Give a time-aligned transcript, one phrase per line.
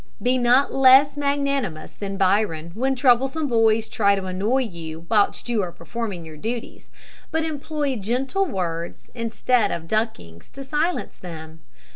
[0.19, 5.61] Be not less magnanimous than Byron, when troublesome boys try to annoy you whilst you
[5.61, 6.89] are performing your duties;
[7.29, 11.61] but employ gentle words instead of duckings to silence them.